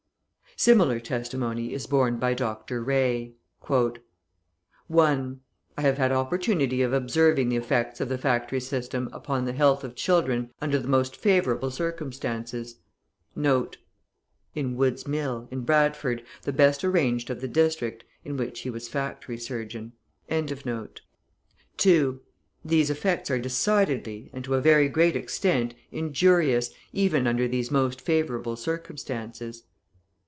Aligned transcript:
Similar 0.57 0.99
testimony 0.99 1.73
is 1.73 1.87
borne 1.87 2.17
by 2.19 2.35
Dr. 2.35 2.83
Ray: 2.83 3.33
(1) 3.61 3.97
"I 5.75 5.81
have 5.81 5.97
had 5.97 6.11
opportunity 6.11 6.83
of 6.83 6.93
observing 6.93 7.49
the 7.49 7.55
effects 7.55 7.99
of 7.99 8.09
the 8.09 8.17
factory 8.19 8.59
system 8.59 9.09
upon 9.11 9.45
the 9.45 9.53
health 9.53 9.83
of 9.83 9.95
children 9.95 10.51
under 10.61 10.77
the 10.77 10.87
most 10.89 11.15
favourable 11.15 11.71
circumstances 11.71 12.75
(in 13.35 14.75
Wood's 14.75 15.07
mill, 15.07 15.47
in 15.49 15.61
Bradford, 15.61 16.21
the 16.43 16.53
best 16.53 16.83
arranged 16.83 17.31
of 17.31 17.41
the 17.41 17.47
district, 17.47 18.03
in 18.23 18.37
which 18.37 18.59
he 18.59 18.69
was 18.69 18.87
factory 18.87 19.37
surgeon). 19.39 19.93
(2) 20.29 22.21
These 22.63 22.89
effects 22.91 23.31
are 23.31 23.39
decidedly, 23.39 24.29
and 24.31 24.43
to 24.43 24.53
a 24.53 24.61
very 24.61 24.89
great 24.89 25.15
extent, 25.15 25.73
injurious, 25.91 26.69
even 26.93 27.25
under 27.25 27.47
these 27.47 27.71
most 27.71 27.99
favourable 28.01 28.55
circumstances. 28.57 29.63